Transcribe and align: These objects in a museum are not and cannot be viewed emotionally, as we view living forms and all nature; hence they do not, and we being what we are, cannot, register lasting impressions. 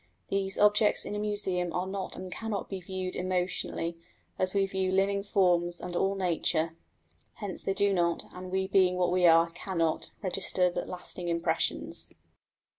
These 0.29 0.57
objects 0.57 1.05
in 1.05 1.13
a 1.13 1.19
museum 1.19 1.71
are 1.73 1.85
not 1.85 2.15
and 2.15 2.31
cannot 2.31 2.67
be 2.69 2.81
viewed 2.81 3.15
emotionally, 3.15 3.99
as 4.39 4.55
we 4.55 4.65
view 4.65 4.91
living 4.91 5.21
forms 5.23 5.79
and 5.79 5.95
all 5.95 6.15
nature; 6.15 6.75
hence 7.33 7.61
they 7.61 7.75
do 7.75 7.93
not, 7.93 8.23
and 8.33 8.49
we 8.49 8.67
being 8.67 8.95
what 8.97 9.11
we 9.11 9.27
are, 9.27 9.51
cannot, 9.51 10.09
register 10.23 10.71
lasting 10.71 11.27
impressions. 11.29 12.09